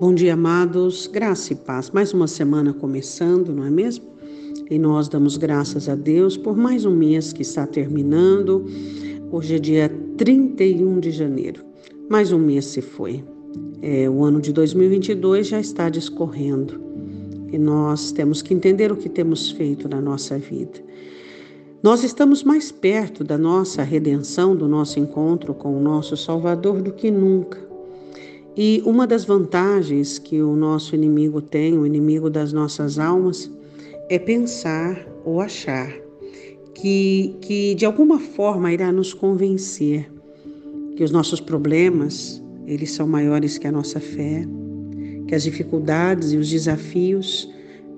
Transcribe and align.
Bom 0.00 0.14
dia, 0.14 0.32
amados, 0.32 1.06
graça 1.06 1.52
e 1.52 1.56
paz. 1.56 1.90
Mais 1.90 2.14
uma 2.14 2.26
semana 2.26 2.72
começando, 2.72 3.54
não 3.54 3.66
é 3.66 3.68
mesmo? 3.68 4.06
E 4.70 4.78
nós 4.78 5.10
damos 5.10 5.36
graças 5.36 5.90
a 5.90 5.94
Deus 5.94 6.38
por 6.38 6.56
mais 6.56 6.86
um 6.86 6.96
mês 6.96 7.34
que 7.34 7.42
está 7.42 7.66
terminando. 7.66 8.64
Hoje 9.30 9.56
é 9.56 9.58
dia 9.58 9.94
31 10.16 11.00
de 11.00 11.10
janeiro. 11.10 11.62
Mais 12.08 12.32
um 12.32 12.38
mês 12.38 12.64
se 12.64 12.80
foi. 12.80 13.22
É, 13.82 14.08
o 14.08 14.24
ano 14.24 14.40
de 14.40 14.54
2022 14.54 15.48
já 15.48 15.60
está 15.60 15.90
discorrendo 15.90 16.80
e 17.52 17.58
nós 17.58 18.10
temos 18.10 18.40
que 18.40 18.54
entender 18.54 18.90
o 18.90 18.96
que 18.96 19.10
temos 19.10 19.50
feito 19.50 19.86
na 19.86 20.00
nossa 20.00 20.38
vida. 20.38 20.82
Nós 21.82 22.02
estamos 22.02 22.42
mais 22.42 22.72
perto 22.72 23.22
da 23.22 23.36
nossa 23.36 23.82
redenção, 23.82 24.56
do 24.56 24.66
nosso 24.66 24.98
encontro 24.98 25.52
com 25.52 25.76
o 25.76 25.80
nosso 25.80 26.16
Salvador 26.16 26.80
do 26.80 26.90
que 26.90 27.10
nunca. 27.10 27.69
E 28.56 28.82
uma 28.84 29.06
das 29.06 29.24
vantagens 29.24 30.18
que 30.18 30.42
o 30.42 30.56
nosso 30.56 30.94
inimigo 30.94 31.40
tem, 31.40 31.78
o 31.78 31.86
inimigo 31.86 32.28
das 32.28 32.52
nossas 32.52 32.98
almas, 32.98 33.50
é 34.08 34.18
pensar 34.18 35.06
ou 35.24 35.40
achar 35.40 35.92
que, 36.74 37.36
que 37.40 37.74
de 37.74 37.86
alguma 37.86 38.18
forma 38.18 38.72
irá 38.72 38.90
nos 38.90 39.14
convencer 39.14 40.10
que 40.96 41.04
os 41.04 41.10
nossos 41.10 41.40
problemas, 41.40 42.42
eles 42.66 42.90
são 42.92 43.06
maiores 43.06 43.56
que 43.56 43.66
a 43.66 43.72
nossa 43.72 44.00
fé, 44.00 44.44
que 45.26 45.34
as 45.34 45.44
dificuldades 45.44 46.32
e 46.32 46.36
os 46.36 46.50
desafios 46.50 47.48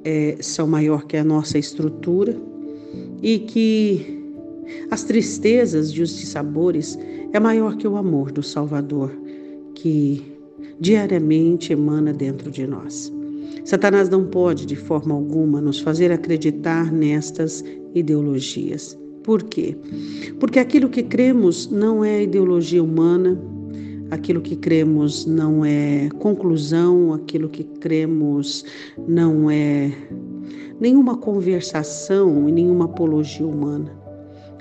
é, 0.05 0.37
são 0.41 0.67
maior 0.67 1.07
que 1.07 1.17
a 1.17 1.25
nossa 1.25 1.59
estrutura 1.59 2.37
e 3.23 3.39
que 3.39 4.21
as 4.91 5.05
tristezas 5.05 5.89
e 5.91 6.03
os 6.03 6.17
dissabores 6.17 6.99
é 7.33 7.41
maior 7.41 7.77
que 7.77 7.89
o 7.89 7.97
amor 7.97 8.31
do 8.31 8.43
Salvador 8.43 9.11
que 9.75 10.32
diariamente 10.81 11.73
emana 11.73 12.13
dentro 12.13 12.51
de 12.51 12.67
nós. 12.67 13.13
Satanás 13.65 14.09
não 14.09 14.25
pode, 14.25 14.67
de 14.67 14.75
forma 14.75 15.15
alguma, 15.15 15.61
nos 15.61 15.79
fazer 15.79 16.11
acreditar 16.11 16.91
nestas 16.91 17.65
ideologias. 17.95 18.99
Por 19.23 19.43
quê? 19.45 19.77
Porque 20.41 20.59
aquilo 20.59 20.89
que 20.89 21.03
cremos 21.03 21.71
não 21.71 22.05
é 22.05 22.25
ideologia 22.25 22.83
humana, 22.83 23.41
aquilo 24.11 24.41
que 24.41 24.57
cremos 24.57 25.25
não 25.27 25.65
é 25.65 26.09
conclusão, 26.19 27.13
aquilo 27.13 27.49
que 27.49 27.63
cremos 27.63 28.65
não 29.07 29.49
é 29.49 29.93
nenhuma 30.81 31.17
conversação 31.17 32.49
e 32.49 32.53
nenhuma 32.53 32.87
apologia 32.87 33.47
humana. 33.47 33.93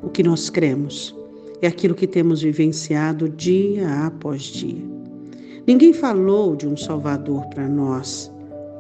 O 0.03 0.09
que 0.09 0.22
nós 0.22 0.49
cremos 0.49 1.16
é 1.61 1.67
aquilo 1.67 1.95
que 1.95 2.05
temos 2.07 2.44
vivenciado 2.44 3.27
dia 3.27 4.05
após 4.05 4.44
dia. 4.44 5.00
Ninguém 5.67 5.94
falou 5.94 6.56
de 6.56 6.67
um 6.67 6.76
Salvador 6.76 7.45
para 7.48 7.67
nós, 7.67 8.31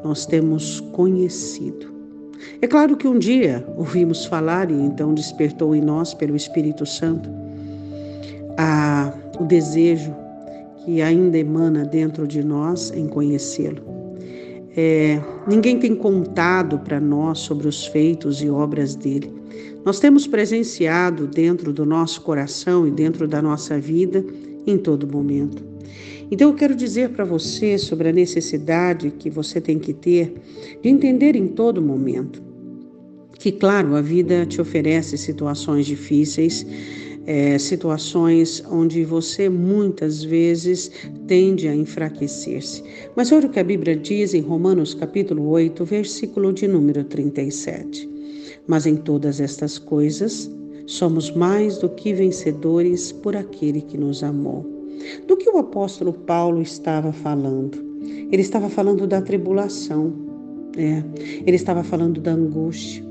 nós 0.03 0.25
temos 0.25 0.79
conhecido. 0.91 1.91
É 2.61 2.67
claro 2.67 2.97
que 2.97 3.07
um 3.07 3.19
dia 3.19 3.63
ouvimos 3.77 4.25
falar 4.25 4.71
e 4.71 4.73
então 4.73 5.13
despertou 5.13 5.75
em 5.75 5.81
nós, 5.81 6.13
pelo 6.13 6.35
Espírito 6.35 6.85
Santo, 6.85 7.29
a, 8.57 9.13
o 9.39 9.45
desejo 9.45 10.13
que 10.83 11.01
ainda 11.01 11.37
emana 11.37 11.85
dentro 11.85 12.27
de 12.27 12.43
nós 12.43 12.91
em 12.95 13.07
conhecê-lo. 13.07 13.91
É, 14.75 15.21
ninguém 15.47 15.77
tem 15.77 15.93
contado 15.93 16.79
para 16.79 16.99
nós 16.99 17.39
sobre 17.39 17.67
os 17.67 17.85
feitos 17.85 18.41
e 18.41 18.49
obras 18.49 18.95
dele. 18.95 19.31
Nós 19.83 19.99
temos 19.99 20.25
presenciado 20.25 21.27
dentro 21.27 21.73
do 21.73 21.85
nosso 21.85 22.21
coração 22.21 22.87
e 22.87 22.91
dentro 22.91 23.27
da 23.27 23.41
nossa 23.41 23.79
vida 23.79 24.23
em 24.65 24.77
todo 24.77 25.07
momento. 25.07 25.63
Então 26.29 26.49
eu 26.49 26.55
quero 26.55 26.73
dizer 26.73 27.09
para 27.09 27.25
você 27.25 27.77
sobre 27.77 28.09
a 28.09 28.13
necessidade 28.13 29.11
que 29.11 29.29
você 29.29 29.59
tem 29.59 29.77
que 29.77 29.93
ter 29.93 30.33
de 30.81 30.89
entender 30.89 31.35
em 31.35 31.47
todo 31.47 31.81
momento 31.81 32.51
que, 33.41 33.51
claro, 33.51 33.95
a 33.95 34.01
vida 34.01 34.45
te 34.45 34.61
oferece 34.61 35.17
situações 35.17 35.87
difíceis, 35.87 36.63
é, 37.25 37.57
situações 37.57 38.63
onde 38.69 39.03
você 39.03 39.49
muitas 39.49 40.23
vezes 40.23 40.91
tende 41.25 41.67
a 41.67 41.75
enfraquecer-se. 41.75 42.83
Mas 43.15 43.31
olha 43.31 43.47
o 43.47 43.49
que 43.49 43.59
a 43.59 43.63
Bíblia 43.63 43.95
diz 43.95 44.35
em 44.35 44.41
Romanos 44.41 44.93
capítulo 44.93 45.49
8, 45.49 45.83
versículo 45.85 46.53
de 46.53 46.67
número 46.67 47.03
37. 47.03 48.07
Mas 48.67 48.85
em 48.85 48.95
todas 48.95 49.41
estas 49.41 49.79
coisas 49.79 50.49
somos 50.85 51.31
mais 51.31 51.77
do 51.77 51.89
que 51.89 52.13
vencedores 52.13 53.11
por 53.11 53.35
aquele 53.35 53.81
que 53.81 53.97
nos 53.97 54.23
amou. 54.23 54.65
Do 55.27 55.37
que 55.37 55.49
o 55.49 55.57
apóstolo 55.57 56.13
Paulo 56.13 56.61
estava 56.61 57.11
falando? 57.11 57.91
Ele 58.31 58.41
estava 58.41 58.69
falando 58.69 59.05
da 59.07 59.21
tribulação, 59.21 60.13
é. 60.77 61.03
ele 61.45 61.55
estava 61.55 61.83
falando 61.83 62.21
da 62.21 62.31
angústia, 62.31 63.03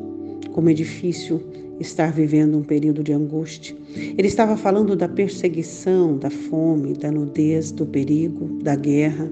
como 0.53 0.71
é 0.71 0.73
difícil 0.73 1.41
estar 1.79 2.13
vivendo 2.13 2.59
um 2.59 2.63
período 2.63 3.03
de 3.03 3.13
angústia. 3.13 3.75
Ele 3.97 4.29
estava 4.29 4.57
falando 4.57 4.95
da 4.95 5.09
perseguição, 5.09 6.19
da 6.19 6.31
fome, 6.31 6.95
da 6.95 7.11
nudez, 7.11 7.73
do 7.73 7.87
perigo, 7.87 8.63
da 8.63 8.77
guerra. 8.77 9.31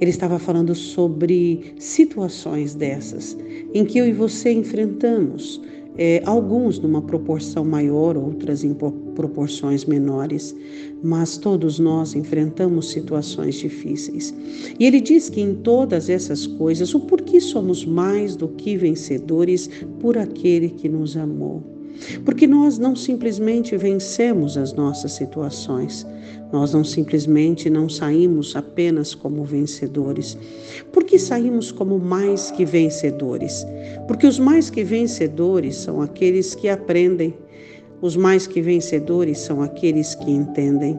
Ele 0.00 0.10
estava 0.10 0.38
falando 0.38 0.74
sobre 0.74 1.74
situações 1.78 2.74
dessas 2.74 3.36
em 3.72 3.84
que 3.84 3.98
eu 3.98 4.06
e 4.06 4.12
você 4.12 4.52
enfrentamos, 4.52 5.60
é, 5.96 6.22
alguns 6.24 6.78
numa 6.78 7.02
proporção 7.02 7.64
maior, 7.64 8.16
outras 8.16 8.64
em 8.64 8.74
proporções 9.14 9.84
menores, 9.84 10.54
mas 11.02 11.36
todos 11.36 11.78
nós 11.78 12.14
enfrentamos 12.14 12.90
situações 12.90 13.56
difíceis. 13.56 14.34
E 14.78 14.86
ele 14.86 15.00
diz 15.00 15.28
que 15.28 15.40
em 15.40 15.54
todas 15.54 16.08
essas 16.08 16.46
coisas, 16.46 16.94
o 16.94 17.00
porquê 17.00 17.40
somos 17.40 17.84
mais 17.84 18.36
do 18.36 18.48
que 18.48 18.76
vencedores 18.76 19.68
por 20.00 20.16
aquele 20.16 20.70
que 20.70 20.88
nos 20.88 21.16
amou. 21.16 21.62
Porque 22.24 22.46
nós 22.46 22.78
não 22.78 22.96
simplesmente 22.96 23.76
vencemos 23.76 24.56
as 24.56 24.72
nossas 24.72 25.12
situações, 25.12 26.06
nós 26.52 26.72
não 26.72 26.84
simplesmente 26.84 27.70
não 27.70 27.88
saímos 27.88 28.54
apenas 28.54 29.14
como 29.14 29.44
vencedores. 29.44 30.36
Por 30.92 31.04
que 31.04 31.18
saímos 31.18 31.72
como 31.72 31.98
mais 31.98 32.50
que 32.50 32.64
vencedores? 32.64 33.66
Porque 34.06 34.26
os 34.26 34.38
mais 34.38 34.68
que 34.68 34.84
vencedores 34.84 35.76
são 35.76 36.02
aqueles 36.02 36.54
que 36.54 36.68
aprendem, 36.68 37.34
os 38.02 38.16
mais 38.16 38.48
que 38.48 38.60
vencedores 38.60 39.38
são 39.38 39.62
aqueles 39.62 40.14
que 40.16 40.30
entendem. 40.30 40.98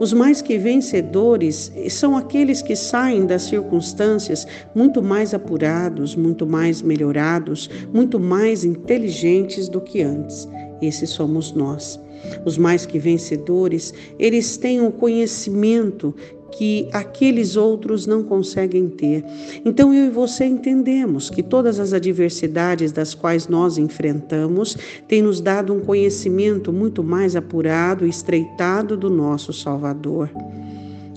Os 0.00 0.14
mais 0.14 0.40
que 0.40 0.56
vencedores 0.56 1.70
são 1.90 2.16
aqueles 2.16 2.62
que 2.62 2.74
saem 2.74 3.26
das 3.26 3.42
circunstâncias 3.42 4.46
muito 4.74 5.02
mais 5.02 5.34
apurados, 5.34 6.16
muito 6.16 6.46
mais 6.46 6.80
melhorados, 6.80 7.68
muito 7.92 8.18
mais 8.18 8.64
inteligentes 8.64 9.68
do 9.68 9.80
que 9.80 10.00
antes. 10.00 10.48
Esses 10.80 11.10
somos 11.10 11.52
nós. 11.52 12.00
Os 12.44 12.56
mais 12.56 12.86
que 12.86 12.98
vencedores, 12.98 13.92
eles 14.18 14.56
têm 14.56 14.80
o 14.80 14.90
conhecimento 14.90 16.14
que 16.58 16.88
aqueles 16.92 17.54
outros 17.54 18.04
não 18.04 18.24
conseguem 18.24 18.88
ter. 18.88 19.24
Então 19.64 19.94
eu 19.94 20.06
e 20.06 20.10
você 20.10 20.44
entendemos 20.44 21.30
que 21.30 21.40
todas 21.40 21.78
as 21.78 21.92
adversidades 21.92 22.90
das 22.90 23.14
quais 23.14 23.46
nós 23.46 23.78
enfrentamos 23.78 24.76
têm 25.06 25.22
nos 25.22 25.40
dado 25.40 25.72
um 25.72 25.78
conhecimento 25.78 26.72
muito 26.72 27.04
mais 27.04 27.36
apurado 27.36 28.04
e 28.04 28.08
estreitado 28.10 28.96
do 28.96 29.08
nosso 29.08 29.52
Salvador 29.52 30.28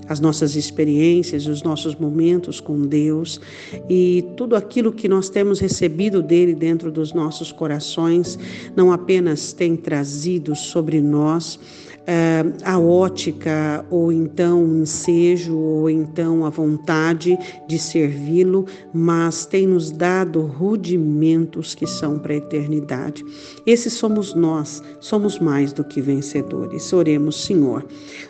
as 0.08 0.20
nossas 0.20 0.56
experiências, 0.56 1.46
os 1.46 1.62
nossos 1.62 1.94
momentos 1.94 2.60
com 2.60 2.82
Deus 2.82 3.40
e 3.88 4.24
tudo 4.36 4.56
aquilo 4.56 4.92
que 4.92 5.08
nós 5.08 5.28
temos 5.28 5.60
recebido 5.60 6.22
dele 6.22 6.54
dentro 6.54 6.90
dos 6.90 7.12
nossos 7.12 7.52
corações, 7.52 8.38
não 8.76 8.92
apenas 8.92 9.52
tem 9.52 9.76
trazido 9.76 10.54
sobre 10.54 11.00
nós 11.00 11.58
uh, 12.02 12.52
a 12.64 12.78
ótica, 12.78 13.84
ou 13.90 14.12
então 14.12 14.64
o 14.64 14.82
ensejo, 14.82 15.56
ou 15.56 15.90
então 15.90 16.44
a 16.44 16.50
vontade 16.50 17.38
de 17.68 17.78
servi-lo, 17.78 18.66
mas 18.92 19.46
tem 19.46 19.66
nos 19.66 19.90
dado 19.90 20.42
rudimentos 20.42 21.74
que 21.74 21.86
são 21.86 22.18
para 22.18 22.34
a 22.34 22.36
eternidade. 22.36 23.24
Esses 23.66 23.92
somos 23.94 24.34
nós, 24.34 24.82
somos 25.00 25.38
mais 25.38 25.72
do 25.72 25.84
que 25.84 26.00
vencedores. 26.00 26.92
Oremos, 26.92 27.44
Senhor. 27.44 27.84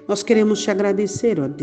Nós 0.06 0.22
queremos 0.22 0.62
te 0.62 0.70
agradecer, 0.70 1.40
ó 1.40 1.48
Deus, 1.48 1.61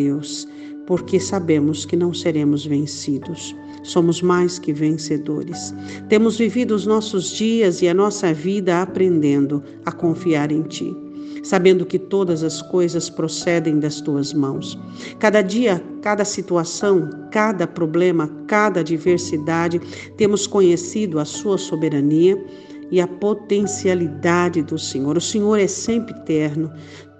porque 0.85 1.19
sabemos 1.19 1.85
que 1.85 1.95
não 1.95 2.13
seremos 2.13 2.65
vencidos. 2.65 3.55
Somos 3.83 4.21
mais 4.21 4.57
que 4.57 4.73
vencedores. 4.73 5.73
Temos 6.09 6.37
vivido 6.37 6.73
os 6.73 6.85
nossos 6.85 7.31
dias 7.31 7.81
e 7.81 7.87
a 7.87 7.93
nossa 7.93 8.33
vida 8.33 8.81
aprendendo 8.81 9.63
a 9.85 9.91
confiar 9.91 10.51
em 10.51 10.63
Ti 10.63 10.95
sabendo 11.43 11.85
que 11.85 11.97
todas 11.97 12.43
as 12.43 12.61
coisas 12.61 13.09
procedem 13.09 13.79
das 13.79 14.01
tuas 14.01 14.33
mãos. 14.33 14.77
Cada 15.19 15.41
dia, 15.41 15.81
cada 16.01 16.25
situação, 16.25 17.09
cada 17.31 17.67
problema, 17.67 18.29
cada 18.47 18.81
adversidade, 18.81 19.79
temos 20.17 20.47
conhecido 20.47 21.19
a 21.19 21.25
sua 21.25 21.57
soberania 21.57 22.37
e 22.91 22.99
a 22.99 23.07
potencialidade 23.07 24.61
do 24.63 24.77
Senhor. 24.77 25.17
O 25.17 25.21
Senhor 25.21 25.59
é 25.59 25.67
sempre 25.67 26.13
eterno. 26.15 26.71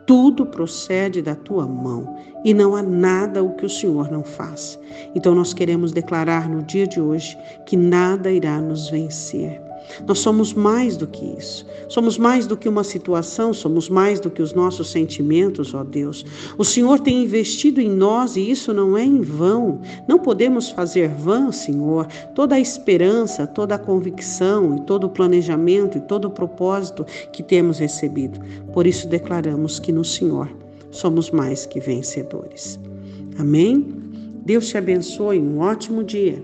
Tudo 0.10 0.44
procede 0.44 1.22
da 1.22 1.36
tua 1.36 1.68
mão 1.68 2.18
e 2.44 2.52
não 2.52 2.76
há 2.76 2.82
nada 2.82 3.44
o 3.44 3.54
que 3.54 3.68
o 3.68 3.70
Senhor 3.70 4.10
não 4.12 4.24
faz. 4.24 4.80
Então 5.14 5.36
nós 5.36 5.54
queremos 5.54 5.92
declarar 5.92 6.50
no 6.50 6.64
dia 6.64 6.88
de 6.88 7.00
hoje 7.00 7.38
que 7.68 7.78
nada 7.78 8.32
irá 8.32 8.60
nos 8.60 8.90
vencer. 8.90 9.69
Nós 10.08 10.20
somos 10.20 10.54
mais 10.54 10.98
do 10.98 11.08
que 11.08 11.26
isso. 11.38 11.66
Somos 11.88 12.18
mais 12.18 12.46
do 12.46 12.56
que 12.56 12.70
uma 12.70 12.84
situação, 12.84 13.54
somos 13.54 13.90
mais 13.90 14.20
do 14.20 14.30
que 14.30 14.42
os 14.42 14.54
nossos 14.54 14.90
sentimentos, 14.90 15.74
ó 15.74 15.84
Deus. 15.84 16.26
O 16.58 16.64
Senhor 16.64 17.00
tem 17.00 17.24
investido 17.24 17.82
em 17.82 17.90
nós 17.90 18.36
e 18.36 18.50
isso 18.50 18.74
não 18.74 18.98
é 18.98 19.04
em 19.04 19.22
vão. 19.22 19.82
Não 20.08 20.20
podemos 20.20 20.70
fazer 20.70 21.10
vão, 21.10 21.52
Senhor, 21.52 22.06
toda 22.36 22.56
a 22.56 22.60
esperança, 22.60 23.48
toda 23.48 23.76
a 23.76 23.80
convicção 23.80 24.78
e 24.78 24.82
todo 24.82 25.06
o 25.06 25.10
planejamento 25.10 25.98
e 25.98 26.02
todo 26.02 26.26
o 26.26 26.32
propósito 26.32 27.06
que 27.32 27.42
temos 27.42 27.80
recebido. 27.80 28.40
Por 28.74 28.86
isso 28.86 29.08
declaramos 29.08 29.80
que 29.80 29.92
no 29.92 30.04
Senhor 30.04 30.50
somos 30.92 31.32
mais 31.32 31.66
que 31.66 31.80
vencedores. 31.80 32.80
Amém? 33.38 33.86
Deus 34.44 34.68
te 34.68 34.78
abençoe. 34.78 35.40
Um 35.40 35.60
ótimo 35.60 36.04
dia. 36.04 36.44